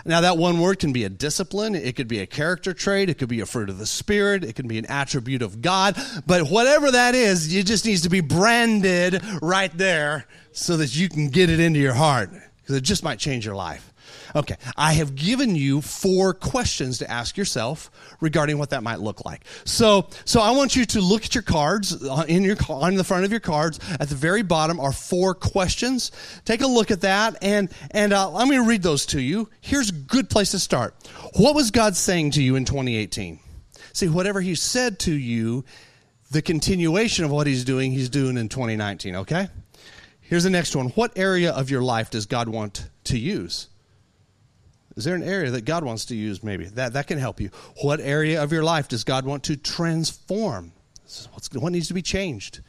[0.05, 3.17] Now, that one word can be a discipline, it could be a character trait, it
[3.17, 5.95] could be a fruit of the Spirit, it can be an attribute of God.
[6.25, 11.09] But whatever that is, it just needs to be branded right there so that you
[11.09, 12.31] can get it into your heart
[12.61, 13.93] because it just might change your life.
[14.35, 17.89] Okay, I have given you four questions to ask yourself
[18.21, 19.43] regarding what that might look like.
[19.65, 23.03] So, so I want you to look at your cards uh, in your on the
[23.03, 23.79] front of your cards.
[23.99, 26.11] At the very bottom are four questions.
[26.45, 29.49] Take a look at that, and and uh, I'm going to read those to you.
[29.61, 30.95] Here's a good place to start.
[31.35, 33.39] What was God saying to you in 2018?
[33.93, 35.65] See, whatever He said to you,
[36.31, 39.15] the continuation of what He's doing, He's doing in 2019.
[39.17, 39.47] Okay.
[40.21, 40.89] Here's the next one.
[40.89, 43.67] What area of your life does God want to use?
[44.99, 46.65] Is there an area that God wants to use maybe?
[46.65, 47.51] That, that can help you.
[47.81, 50.73] What area of your life does God want to transform?
[51.53, 52.59] What needs to be changed?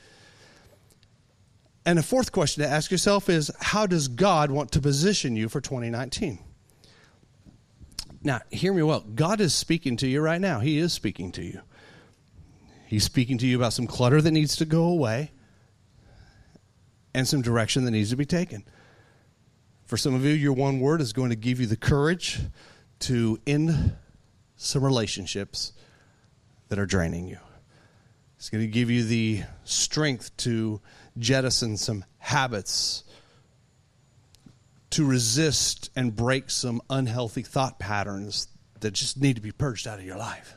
[1.85, 5.49] And a fourth question to ask yourself is how does God want to position you
[5.49, 6.39] for 2019?
[8.23, 9.01] Now, hear me well.
[9.01, 10.61] God is speaking to you right now.
[10.61, 11.63] He is speaking to you.
[12.87, 15.33] He's speaking to you about some clutter that needs to go away
[17.13, 18.65] and some direction that needs to be taken.
[19.91, 22.39] For some of you, your one word is going to give you the courage
[23.01, 23.97] to end
[24.55, 25.73] some relationships
[26.69, 27.39] that are draining you.
[28.37, 30.81] It's going to give you the strength to
[31.19, 33.03] jettison some habits,
[34.91, 38.47] to resist and break some unhealthy thought patterns
[38.79, 40.55] that just need to be purged out of your life.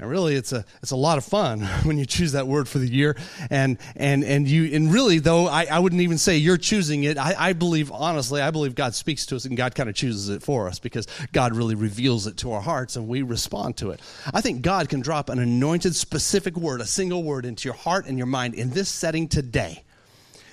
[0.00, 2.78] And really, it's a it's a lot of fun when you choose that word for
[2.78, 3.16] the year.
[3.50, 7.18] And and and you and really though I, I wouldn't even say you're choosing it.
[7.18, 10.30] I, I believe honestly, I believe God speaks to us and God kind of chooses
[10.30, 13.90] it for us because God really reveals it to our hearts and we respond to
[13.90, 14.00] it.
[14.32, 18.06] I think God can drop an anointed specific word, a single word into your heart
[18.06, 19.84] and your mind in this setting today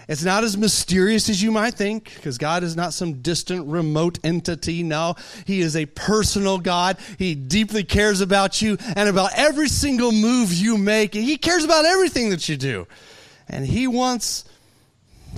[0.07, 4.19] it's not as mysterious as you might think, because God is not some distant, remote
[4.23, 4.83] entity.
[4.83, 5.15] No,
[5.45, 6.97] He is a personal God.
[7.17, 11.13] He deeply cares about you and about every single move you make.
[11.13, 12.87] He cares about everything that you do.
[13.49, 14.45] And He wants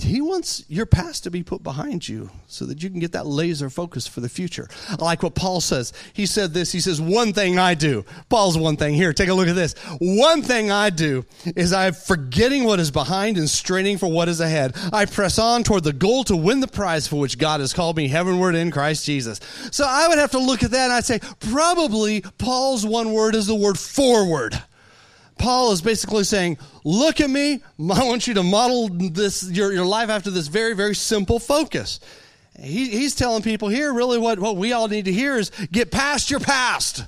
[0.02, 3.26] he wants your past to be put behind you so that you can get that
[3.26, 4.68] laser focus for the future.
[4.88, 5.92] I like what Paul says.
[6.12, 6.72] He said this.
[6.72, 8.04] He says, One thing I do.
[8.28, 8.94] Paul's one thing.
[8.94, 9.74] Here, take a look at this.
[10.00, 11.24] One thing I do
[11.56, 14.76] is I'm forgetting what is behind and straining for what is ahead.
[14.92, 17.96] I press on toward the goal to win the prize for which God has called
[17.96, 19.40] me heavenward in Christ Jesus.
[19.70, 23.34] So I would have to look at that and I'd say, probably Paul's one word
[23.34, 24.60] is the word forward.
[25.40, 27.54] Paul is basically saying, Look at me.
[27.78, 32.00] I want you to model this, your, your life after this very, very simple focus.
[32.58, 35.90] He, he's telling people here really what, what we all need to hear is get
[35.90, 37.04] past your past.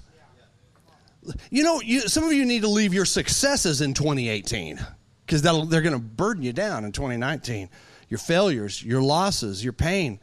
[1.50, 4.80] You know, you, some of you need to leave your successes in 2018
[5.24, 7.68] because they're going to burden you down in 2019.
[8.08, 10.18] Your failures, your losses, your pain.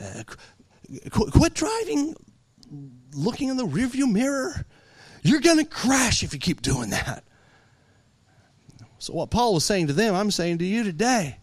[0.00, 0.24] Uh,
[1.10, 2.16] qu- quit driving
[3.14, 4.66] looking in the rearview mirror.
[5.22, 7.24] You're going to crash if you keep doing that.
[9.04, 11.36] So what Paul was saying to them, I'm saying to you today.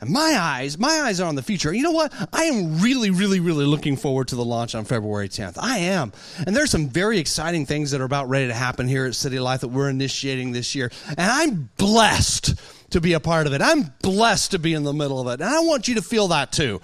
[0.00, 1.72] And my eyes, my eyes are on the future.
[1.72, 2.14] You know what?
[2.32, 5.58] I am really, really, really looking forward to the launch on February 10th.
[5.60, 6.12] I am.
[6.46, 9.40] And there's some very exciting things that are about ready to happen here at City
[9.40, 10.92] Life that we're initiating this year.
[11.08, 12.54] And I'm blessed
[12.90, 13.60] to be a part of it.
[13.60, 15.44] I'm blessed to be in the middle of it.
[15.44, 16.80] And I want you to feel that too.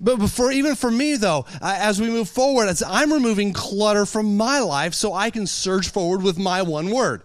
[0.00, 4.60] But before, even for me though, as we move forward, I'm removing clutter from my
[4.60, 7.22] life so I can surge forward with my one word.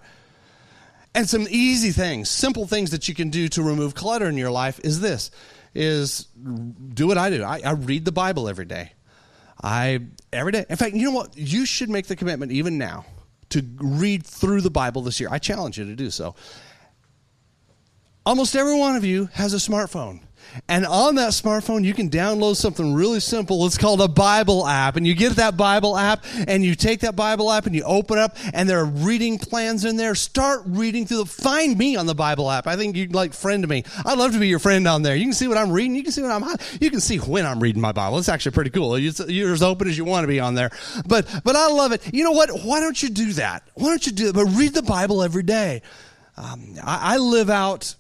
[1.15, 4.51] And some easy things, simple things that you can do to remove clutter in your
[4.51, 5.29] life is this,
[5.75, 6.27] is
[6.93, 7.43] do what I do.
[7.43, 8.93] I, I read the Bible every day.
[9.61, 9.99] I,
[10.31, 10.65] every day.
[10.69, 11.37] In fact, you know what?
[11.37, 13.05] You should make the commitment even now
[13.49, 15.29] to read through the Bible this year.
[15.31, 16.35] I challenge you to do so.
[18.25, 20.21] Almost every one of you has a smartphone.
[20.67, 23.65] And on that smartphone, you can download something really simple.
[23.65, 24.95] It's called a Bible app.
[24.95, 28.17] And you get that Bible app and you take that Bible app and you open
[28.17, 30.15] up and there are reading plans in there.
[30.15, 32.67] Start reading through the, find me on the Bible app.
[32.67, 33.83] I think you'd like friend me.
[34.05, 35.15] I'd love to be your friend on there.
[35.15, 35.95] You can see what I'm reading.
[35.95, 36.43] You can see what I'm,
[36.79, 38.17] you can see when I'm reading my Bible.
[38.17, 38.97] It's actually pretty cool.
[38.97, 40.71] You're as open as you want to be on there.
[41.05, 42.13] But, but I love it.
[42.13, 42.49] You know what?
[42.63, 43.67] Why don't you do that?
[43.75, 44.35] Why don't you do it?
[44.35, 45.81] But read the Bible every day.
[46.37, 47.95] Um, I, I live out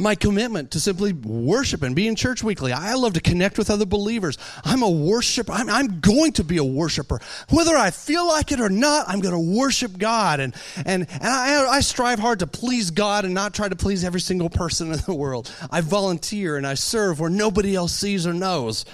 [0.00, 2.72] my commitment to simply worship and be in church weekly.
[2.72, 4.38] I love to connect with other believers.
[4.64, 5.52] I'm a worshiper.
[5.52, 7.20] I'm, I'm, going to be a worshiper.
[7.50, 10.40] Whether I feel like it or not, I'm going to worship God.
[10.40, 10.54] And,
[10.86, 14.20] and, and I, I strive hard to please God and not try to please every
[14.20, 15.52] single person in the world.
[15.70, 18.84] I volunteer and I serve where nobody else sees or knows.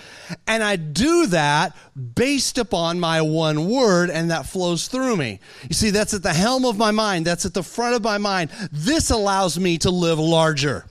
[0.47, 1.77] And I do that
[2.15, 5.41] based upon my one word and that flows through me.
[5.69, 7.27] You see, that's at the helm of my mind.
[7.27, 8.51] That's at the front of my mind.
[8.73, 10.87] This allows me to live larger.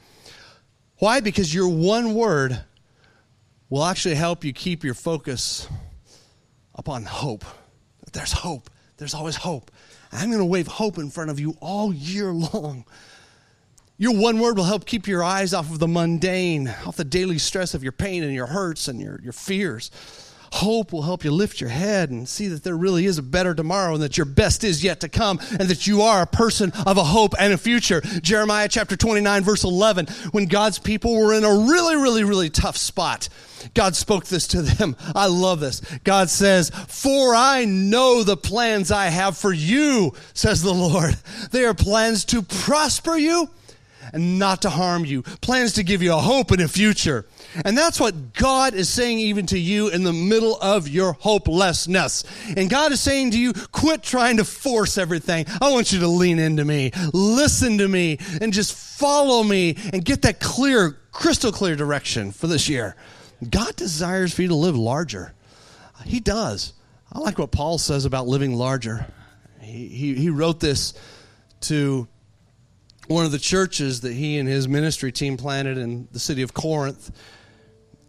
[0.98, 1.20] Why?
[1.20, 2.60] Because your one word
[3.70, 5.68] will actually help you keep your focus
[6.74, 7.44] upon hope.
[8.14, 8.70] There's hope.
[8.98, 9.72] There's always hope.
[10.12, 12.86] I'm going to wave hope in front of you all year long.
[13.98, 17.38] Your one word will help keep your eyes off of the mundane, off the daily
[17.38, 19.92] stress of your pain and your hurts and your, your fears.
[20.56, 23.54] Hope will help you lift your head and see that there really is a better
[23.54, 26.72] tomorrow and that your best is yet to come and that you are a person
[26.86, 28.00] of a hope and a future.
[28.22, 32.78] Jeremiah chapter 29, verse 11, when God's people were in a really, really, really tough
[32.78, 33.28] spot.
[33.74, 34.96] God spoke this to them.
[35.16, 35.82] I love this.
[36.06, 41.18] God says, For I know the plans I have for you, says the Lord.
[41.52, 43.50] They are plans to prosper you
[44.14, 47.26] and not to harm you, plans to give you a hope and a future.
[47.64, 52.24] And that's what God is saying even to you in the middle of your hopelessness.
[52.56, 55.46] And God is saying to you, quit trying to force everything.
[55.62, 60.04] I want you to lean into me, listen to me, and just follow me and
[60.04, 62.96] get that clear, crystal clear direction for this year.
[63.50, 65.34] God desires for you to live larger.
[66.06, 66.74] He does.
[67.12, 69.06] I like what Paul says about living larger.
[69.62, 70.94] He, he, he wrote this
[71.62, 72.08] to
[73.08, 76.54] one of the churches that he and his ministry team planted in the city of
[76.54, 77.12] Corinth.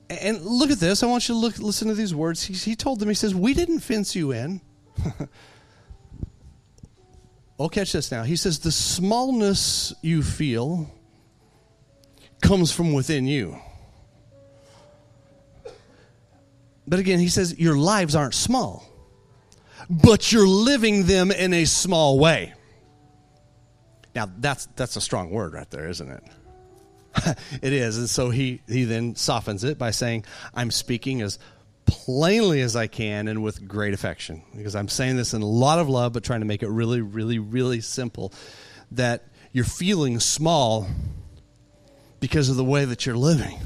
[0.09, 1.02] And look at this.
[1.02, 2.42] I want you to look, listen to these words.
[2.42, 4.61] He, he told them, he says, We didn't fence you in.
[7.59, 8.22] oh, catch this now.
[8.22, 10.90] He says, The smallness you feel
[12.40, 13.59] comes from within you.
[16.87, 18.85] But again, he says, Your lives aren't small,
[19.90, 22.54] but you're living them in a small way.
[24.16, 26.24] Now, that's, that's a strong word right there, isn't it?
[27.62, 27.98] it is.
[27.98, 30.24] And so he, he then softens it by saying,
[30.55, 31.38] I'm speaking as
[31.85, 34.42] plainly as I can and with great affection.
[34.57, 37.02] Because I'm saying this in a lot of love, but trying to make it really,
[37.02, 38.33] really, really simple.
[38.92, 40.88] That you're feeling small
[42.18, 43.59] because of the way that you're living.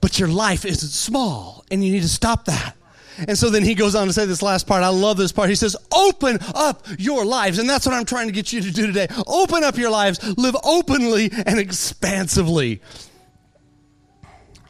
[0.00, 2.74] But your life isn't small, and you need to stop that.
[3.18, 4.82] And so then he goes on to say this last part.
[4.82, 5.48] I love this part.
[5.48, 7.58] He says, Open up your lives.
[7.58, 9.08] And that's what I'm trying to get you to do today.
[9.26, 10.22] Open up your lives.
[10.36, 12.80] Live openly and expansively.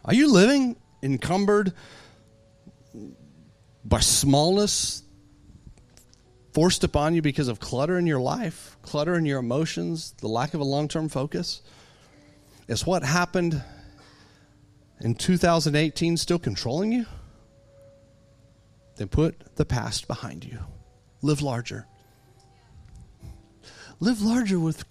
[0.05, 1.73] Are you living encumbered
[3.85, 5.03] by smallness
[6.53, 10.55] forced upon you because of clutter in your life, clutter in your emotions, the lack
[10.55, 11.63] of a long term focus?
[12.69, 13.63] Is what happened
[15.01, 17.07] in 2018 still controlling you?
[18.97, 20.59] Then put the past behind you.
[21.23, 21.87] Live larger.
[24.01, 24.85] Live larger with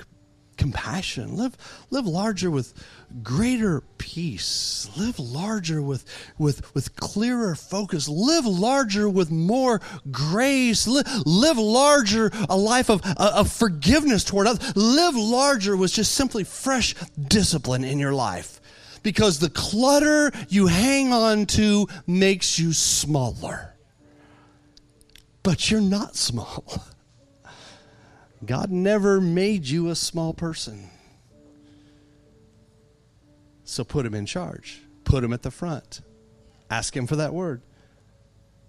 [0.58, 1.36] compassion.
[1.36, 1.58] Live,
[1.90, 2.74] live larger with
[3.22, 4.90] greater peace.
[4.98, 6.06] Live larger with,
[6.38, 8.08] with, with clearer focus.
[8.08, 10.88] Live larger with more grace.
[10.88, 14.76] Live, live larger a life of, of forgiveness toward others.
[14.76, 16.96] Live larger with just simply fresh
[17.28, 18.60] discipline in your life.
[19.02, 23.73] Because the clutter you hang on to makes you smaller
[25.44, 26.66] but you're not small.
[28.46, 30.90] God never made you a small person.
[33.64, 36.02] So put him in charge, put him at the front.
[36.70, 37.62] Ask him for that word.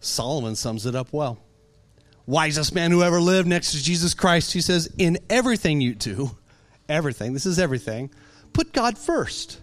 [0.00, 1.38] Solomon sums it up well.
[2.26, 6.30] Wisest man who ever lived next to Jesus Christ, he says, In everything you do,
[6.88, 8.10] everything, this is everything,
[8.52, 9.60] put God first.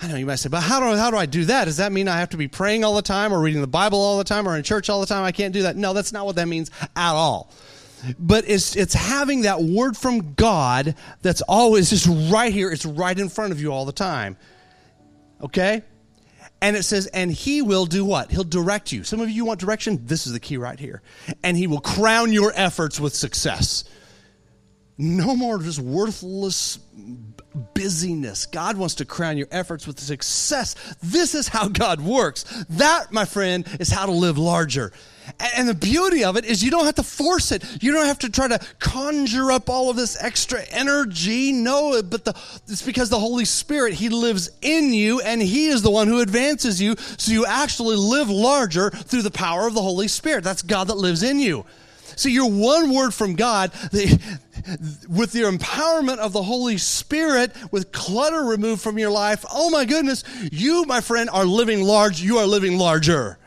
[0.00, 1.66] I know you might say, but how do, how do I do that?
[1.66, 3.98] Does that mean I have to be praying all the time or reading the Bible
[3.98, 5.24] all the time or in church all the time?
[5.24, 5.76] I can't do that.
[5.76, 7.50] No, that's not what that means at all.
[8.18, 12.70] But it's, it's having that word from God that's always just right here.
[12.70, 14.36] It's right in front of you all the time.
[15.40, 15.82] Okay?
[16.60, 18.30] And it says, and he will do what?
[18.30, 19.04] He'll direct you.
[19.04, 20.00] Some of you want direction.
[20.06, 21.02] This is the key right here.
[21.42, 23.84] And he will crown your efforts with success.
[24.96, 26.78] No more just worthless
[27.74, 28.46] busyness.
[28.46, 30.74] God wants to crown your efforts with success.
[31.02, 32.44] This is how God works.
[32.70, 34.92] That, my friend, is how to live larger.
[35.56, 37.64] And the beauty of it is you don't have to force it.
[37.82, 41.52] You don't have to try to conjure up all of this extra energy.
[41.52, 42.36] No, but the,
[42.68, 46.20] it's because the Holy Spirit, He lives in you and He is the one who
[46.20, 46.94] advances you.
[46.96, 50.44] So you actually live larger through the power of the Holy Spirit.
[50.44, 51.64] That's God that lives in you.
[52.16, 53.72] So you're one word from God.
[55.08, 59.84] with the empowerment of the Holy Spirit, with clutter removed from your life, oh my
[59.84, 62.20] goodness, you, my friend, are living large.
[62.20, 63.38] You are living larger.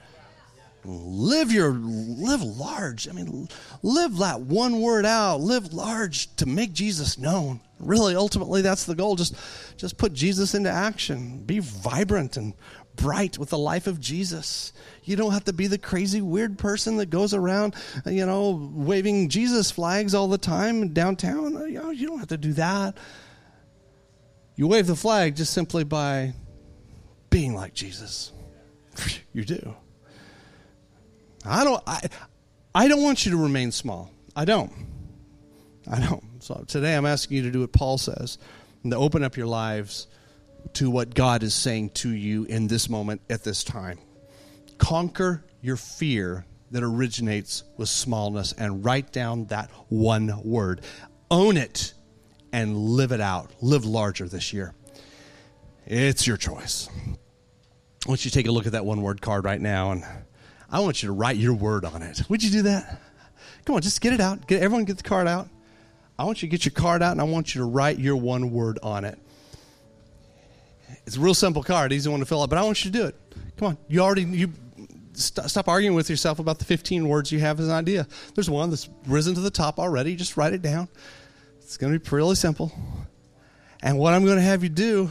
[0.86, 3.10] Live your live large.
[3.10, 3.50] I mean,
[3.84, 5.42] live that one word out.
[5.42, 7.60] Live large to make Jesus known.
[7.80, 9.16] Really, ultimately, that's the goal.
[9.16, 9.36] Just,
[9.76, 11.44] just put Jesus into action.
[11.46, 12.54] Be vibrant and
[12.98, 14.74] bright with the life of Jesus.
[15.04, 17.76] You don't have to be the crazy, weird person that goes around,
[18.06, 21.54] you know, waving Jesus flags all the time downtown.
[21.72, 22.98] You, know, you don't have to do that.
[24.56, 26.34] You wave the flag just simply by
[27.30, 28.34] being like Jesus.
[29.34, 29.76] You do.
[31.46, 31.84] I don't.
[31.86, 32.02] I,
[32.74, 34.12] I don't want you to remain small.
[34.36, 34.72] I don't.
[35.88, 36.24] I don't.
[36.40, 38.40] So today I'm asking you to do what Paul says
[38.82, 40.08] and to open up your lives
[40.78, 43.98] to what God is saying to you in this moment at this time.
[44.78, 50.82] Conquer your fear that originates with smallness and write down that one word.
[51.32, 51.96] Own it
[52.54, 53.50] and live it out.
[53.60, 54.76] Live larger this year.
[55.88, 56.90] It's your choice.
[58.06, 60.04] I want you to take a look at that one word card right now and
[60.70, 62.22] I want you to write your word on it.
[62.30, 63.02] Would you do that?
[63.66, 64.46] Come on, just get it out.
[64.46, 65.50] Get everyone get the card out.
[66.20, 68.16] I want you to get your card out and I want you to write your
[68.16, 69.18] one word on it.
[71.08, 72.98] It's a real simple card, easy one to fill out, but I want you to
[72.98, 73.16] do it.
[73.56, 74.52] Come on, you already you
[75.14, 78.06] st- stop arguing with yourself about the 15 words you have as an idea.
[78.36, 80.18] There's one that's risen to the top already.
[80.18, 80.90] Just write it down.
[81.62, 82.74] It's going to be really simple.
[83.82, 85.10] And what I'm going to have you do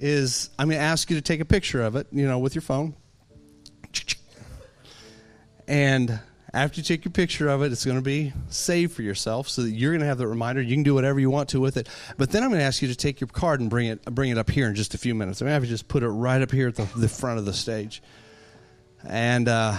[0.00, 2.56] is I'm going to ask you to take a picture of it, you know, with
[2.56, 2.96] your phone.
[5.68, 6.18] And
[6.54, 9.62] after you take your picture of it, it's going to be saved for yourself so
[9.62, 10.62] that you're going to have that reminder.
[10.62, 11.88] You can do whatever you want to with it.
[12.16, 14.30] But then I'm going to ask you to take your card and bring it, bring
[14.30, 15.40] it up here in just a few minutes.
[15.40, 17.38] I'm going to have you just put it right up here at the, the front
[17.38, 18.02] of the stage.
[19.04, 19.76] And uh,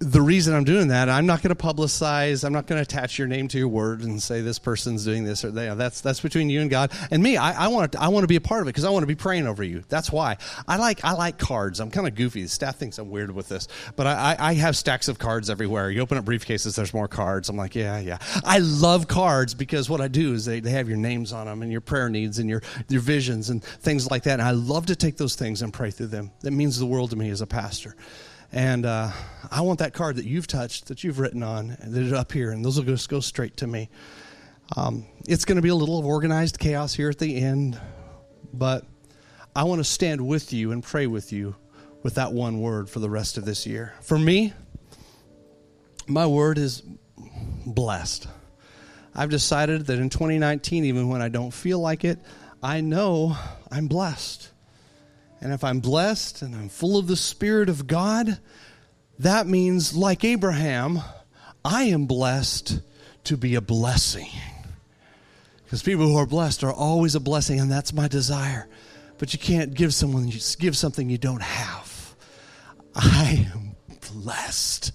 [0.00, 2.42] the reason I'm doing that, I'm not going to publicize.
[2.42, 5.24] I'm not going to attach your name to your word and say this person's doing
[5.24, 5.76] this or that.
[5.76, 7.36] That's that's between you and God and me.
[7.36, 9.02] I, I want to I want to be a part of it because I want
[9.02, 9.84] to be praying over you.
[9.90, 11.80] That's why I like I like cards.
[11.80, 12.42] I'm kind of goofy.
[12.42, 15.90] The staff thinks I'm weird with this, but I, I have stacks of cards everywhere.
[15.90, 17.50] You open up briefcases, there's more cards.
[17.50, 18.16] I'm like, yeah, yeah.
[18.42, 21.60] I love cards because what I do is they, they have your names on them
[21.60, 24.40] and your prayer needs and your your visions and things like that.
[24.40, 26.30] And I love to take those things and pray through them.
[26.40, 27.94] That means the world to me as a pastor.
[28.52, 29.10] And uh,
[29.50, 32.50] I want that card that you've touched, that you've written on, that is up here,
[32.50, 33.88] and those will just go straight to me.
[34.76, 37.80] Um, it's going to be a little organized chaos here at the end,
[38.52, 38.84] but
[39.54, 41.56] I want to stand with you and pray with you
[42.02, 43.94] with that one word for the rest of this year.
[44.00, 44.52] For me,
[46.06, 46.82] my word is
[47.66, 48.26] blessed.
[49.14, 52.18] I've decided that in 2019, even when I don't feel like it,
[52.62, 53.36] I know
[53.70, 54.50] I'm blessed.
[55.40, 58.38] And if I'm blessed and I'm full of the Spirit of God,
[59.18, 61.00] that means, like Abraham,
[61.64, 62.80] I am blessed
[63.24, 64.28] to be a blessing.
[65.64, 68.68] Because people who are blessed are always a blessing, and that's my desire.
[69.18, 72.14] But you can't give someone you give something you don't have.
[72.94, 73.76] I am
[74.12, 74.92] blessed.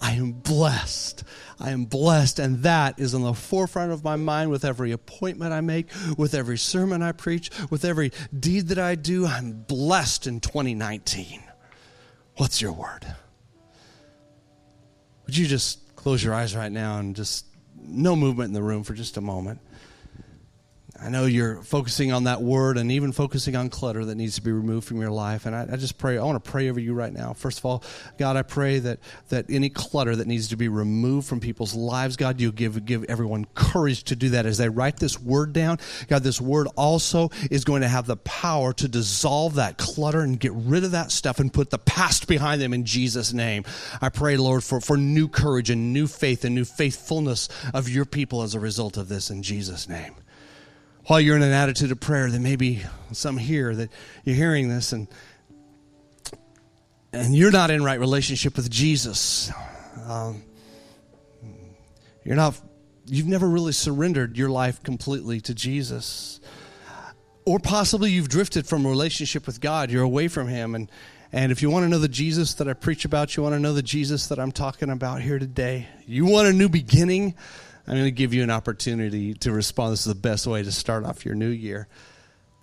[0.00, 1.24] I am blessed.
[1.60, 2.38] I am blessed.
[2.38, 6.34] And that is on the forefront of my mind with every appointment I make, with
[6.34, 9.26] every sermon I preach, with every deed that I do.
[9.26, 11.42] I'm blessed in 2019.
[12.36, 13.06] What's your word?
[15.26, 17.46] Would you just close your eyes right now and just
[17.76, 19.60] no movement in the room for just a moment?
[21.00, 24.42] I know you're focusing on that word and even focusing on clutter that needs to
[24.42, 25.44] be removed from your life.
[25.44, 27.32] And I, I, just pray, I want to pray over you right now.
[27.32, 27.82] First of all,
[28.16, 32.16] God, I pray that, that any clutter that needs to be removed from people's lives,
[32.16, 35.78] God, you give, give everyone courage to do that as they write this word down.
[36.06, 40.38] God, this word also is going to have the power to dissolve that clutter and
[40.38, 43.64] get rid of that stuff and put the past behind them in Jesus' name.
[44.00, 48.04] I pray, Lord, for, for new courage and new faith and new faithfulness of your
[48.04, 50.14] people as a result of this in Jesus' name.
[51.06, 52.82] While you're in an attitude of prayer, there may be
[53.12, 53.90] some here that
[54.24, 55.08] you're hearing this and
[57.12, 59.52] and you're not in right relationship with Jesus.
[60.06, 60.42] Um,
[62.24, 62.60] you're not.
[63.06, 66.40] You've never really surrendered your life completely to Jesus,
[67.44, 69.90] or possibly you've drifted from a relationship with God.
[69.90, 70.90] You're away from Him, and
[71.32, 73.60] and if you want to know the Jesus that I preach about, you want to
[73.60, 75.86] know the Jesus that I'm talking about here today.
[76.06, 77.34] You want a new beginning.
[77.86, 79.92] I'm going to give you an opportunity to respond.
[79.92, 81.86] This is the best way to start off your new year.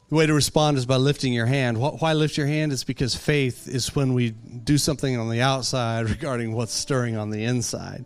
[0.10, 1.78] The way to respond is by lifting your hand.
[1.78, 2.74] Why lift your hand?
[2.74, 7.30] It's because faith is when we do something on the outside regarding what's stirring on
[7.30, 8.06] the inside.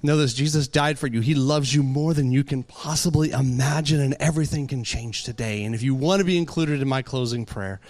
[0.00, 1.20] Know this Jesus died for you.
[1.20, 5.64] He loves you more than you can possibly imagine, and everything can change today.
[5.64, 7.80] And if you want to be included in my closing prayer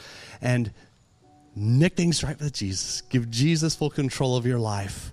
[0.41, 0.73] and
[1.55, 5.13] nick things right with Jesus, give Jesus full control of your life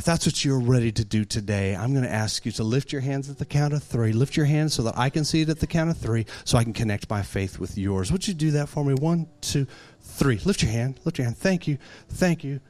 [0.00, 2.90] if that's what you're ready to do today, I'm going to ask you to lift
[2.90, 4.14] your hands at the count of three.
[4.14, 6.56] Lift your hands so that I can see it at the count of three so
[6.56, 8.10] I can connect my faith with yours.
[8.10, 8.94] Would you do that for me?
[8.94, 9.66] One, two,
[10.00, 10.38] three.
[10.46, 10.98] Lift your hand.
[11.04, 11.36] Lift your hand.
[11.36, 11.76] Thank you.
[12.08, 12.60] Thank you.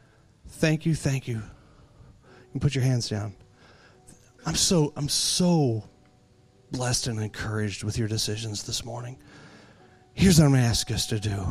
[0.49, 0.97] Thank you.
[0.97, 1.37] Thank you.
[1.37, 3.37] You can put your hands down.
[4.45, 5.85] I'm so, I'm so
[6.73, 9.17] blessed and encouraged with your decisions this morning.
[10.15, 11.47] Here's what I'm going to ask us to do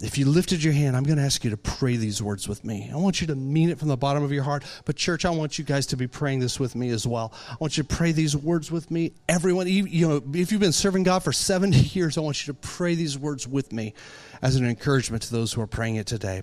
[0.00, 2.64] if you lifted your hand, I'm going to ask you to pray these words with
[2.64, 2.88] me.
[2.92, 4.64] I want you to mean it from the bottom of your heart.
[4.84, 7.32] But, church, I want you guys to be praying this with me as well.
[7.50, 9.12] I want you to pray these words with me.
[9.28, 12.60] Everyone, you know, if you've been serving God for 70 years, I want you to
[12.60, 13.94] pray these words with me
[14.40, 16.42] as an encouragement to those who are praying it today.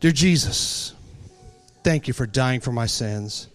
[0.00, 0.94] Dear Jesus,
[1.84, 3.48] thank you for dying for my sins.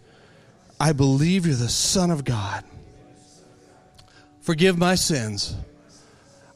[0.80, 2.64] I believe you're the Son of God.
[4.41, 5.55] Forgive my sins.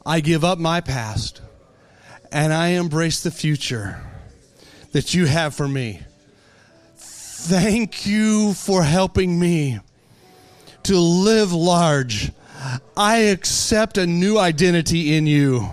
[0.03, 1.41] I give up my past
[2.31, 3.99] and I embrace the future
[4.91, 6.01] that you have for me.
[6.95, 9.79] Thank you for helping me
[10.83, 12.31] to live large.
[12.95, 15.69] I accept a new identity in you.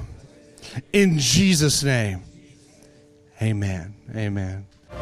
[0.93, 2.23] In Jesus' name.
[3.41, 3.95] Amen.
[4.15, 4.67] Amen.
[4.91, 5.01] Well,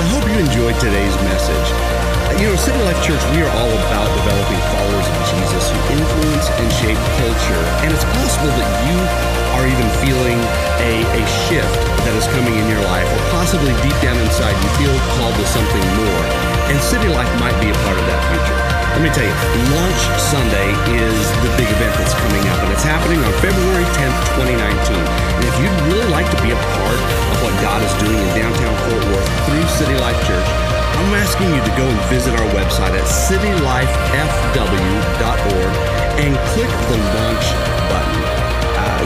[0.00, 2.40] I hope you enjoyed today's message.
[2.40, 6.50] You know, City Life Church, we are all about developing followers of Jesus who influence
[6.50, 7.64] and shape culture.
[7.86, 10.36] And it's possible that you are even feeling
[10.82, 14.68] a, a shift that is coming in your life, or possibly deep down inside you
[14.82, 16.22] feel called to something more.
[16.68, 18.64] And City Life might be a part of that future.
[18.94, 19.34] Let me tell you,
[19.74, 20.70] Launch Sunday
[21.02, 24.70] is the big event that's coming up, and it's happening on February 10th, 2019.
[24.94, 26.94] And if you'd really like to be a part
[27.34, 30.46] of what God is doing in downtown Fort Worth through City Life Church,
[30.94, 35.74] I'm asking you to go and visit our website at citylifefw.org
[36.22, 37.50] and click the launch
[37.90, 38.23] button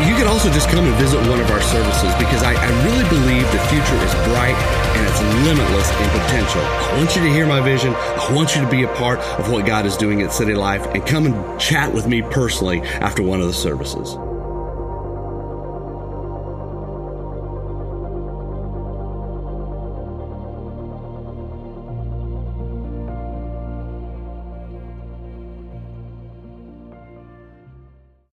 [0.06, 3.08] you can also just come and visit one of our services because I, I, really
[3.08, 4.54] believe the future is bright
[4.94, 6.60] and it's limitless in potential.
[6.60, 7.94] I want you to hear my vision.
[7.94, 10.86] I want you to be a part of what God is doing at City Life
[10.94, 14.16] and come and chat with me personally after one of the services.